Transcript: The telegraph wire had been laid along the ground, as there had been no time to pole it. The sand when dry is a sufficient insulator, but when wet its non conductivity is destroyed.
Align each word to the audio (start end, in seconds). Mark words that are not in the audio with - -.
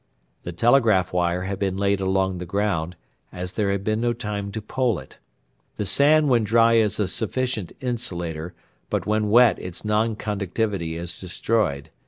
The 0.41 0.51
telegraph 0.51 1.13
wire 1.13 1.43
had 1.43 1.59
been 1.59 1.77
laid 1.77 2.01
along 2.01 2.39
the 2.39 2.47
ground, 2.47 2.95
as 3.31 3.53
there 3.53 3.69
had 3.71 3.83
been 3.83 4.01
no 4.01 4.13
time 4.13 4.51
to 4.53 4.59
pole 4.59 4.97
it. 4.97 5.19
The 5.77 5.85
sand 5.85 6.27
when 6.27 6.43
dry 6.43 6.73
is 6.77 6.99
a 6.99 7.07
sufficient 7.07 7.71
insulator, 7.81 8.55
but 8.89 9.05
when 9.05 9.29
wet 9.29 9.59
its 9.59 9.85
non 9.85 10.15
conductivity 10.15 10.97
is 10.97 11.19
destroyed. 11.21 11.91